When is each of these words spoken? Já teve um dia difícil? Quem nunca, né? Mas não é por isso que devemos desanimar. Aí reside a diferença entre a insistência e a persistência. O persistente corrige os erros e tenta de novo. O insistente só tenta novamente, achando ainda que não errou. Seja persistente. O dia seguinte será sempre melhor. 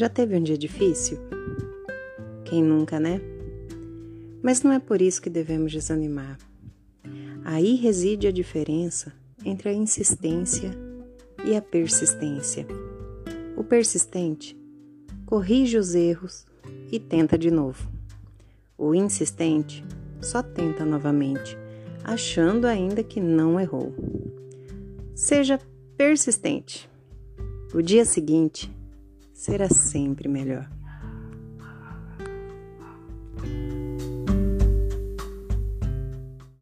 Já 0.00 0.08
teve 0.08 0.34
um 0.34 0.42
dia 0.42 0.56
difícil? 0.56 1.18
Quem 2.46 2.62
nunca, 2.64 2.98
né? 2.98 3.20
Mas 4.42 4.62
não 4.62 4.72
é 4.72 4.78
por 4.78 5.02
isso 5.02 5.20
que 5.20 5.28
devemos 5.28 5.70
desanimar. 5.72 6.38
Aí 7.44 7.74
reside 7.74 8.26
a 8.26 8.32
diferença 8.32 9.12
entre 9.44 9.68
a 9.68 9.74
insistência 9.74 10.70
e 11.44 11.54
a 11.54 11.60
persistência. 11.60 12.66
O 13.58 13.62
persistente 13.62 14.58
corrige 15.26 15.76
os 15.76 15.94
erros 15.94 16.46
e 16.90 16.98
tenta 16.98 17.36
de 17.36 17.50
novo. 17.50 17.86
O 18.78 18.94
insistente 18.94 19.84
só 20.18 20.42
tenta 20.42 20.82
novamente, 20.82 21.58
achando 22.02 22.66
ainda 22.66 23.02
que 23.02 23.20
não 23.20 23.60
errou. 23.60 23.94
Seja 25.14 25.60
persistente. 25.98 26.88
O 27.74 27.82
dia 27.82 28.06
seguinte 28.06 28.79
será 29.40 29.70
sempre 29.70 30.28
melhor. 30.28 30.68